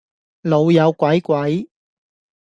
[0.41, 1.69] 老友鬼鬼